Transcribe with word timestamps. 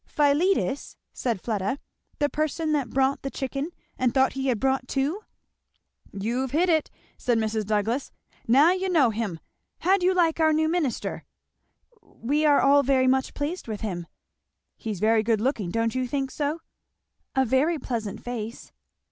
"Philetus!" 0.07 0.97
said 1.13 1.39
Fleda, 1.39 1.77
"the 2.17 2.27
person 2.27 2.71
that 2.71 2.89
brought 2.89 3.21
the 3.21 3.29
chicken 3.29 3.69
and 3.99 4.11
thought 4.15 4.33
he 4.33 4.47
had 4.47 4.59
brought 4.59 4.87
two?" 4.87 5.21
"You've 6.11 6.49
hit 6.49 6.69
it," 6.69 6.89
said 7.19 7.37
Mrs. 7.37 7.67
Douglass. 7.67 8.11
"Now 8.47 8.71
you 8.71 8.89
know 8.89 9.11
him. 9.11 9.39
How 9.81 9.99
do 9.99 10.07
you 10.07 10.15
like 10.15 10.39
our 10.39 10.53
new 10.53 10.67
minister?" 10.67 11.23
"We 12.01 12.47
are 12.47 12.59
all 12.61 12.81
very 12.81 13.05
much 13.05 13.35
pleased 13.35 13.67
with 13.67 13.81
him." 13.81 14.07
"He's 14.75 14.99
very 14.99 15.21
good 15.21 15.39
looking, 15.39 15.69
don't 15.69 15.93
you 15.93 16.07
think 16.07 16.31
so?" 16.31 16.61
"A 17.35 17.45
very 17.45 17.77
pleasant 17.77 18.23
face." 18.23 18.71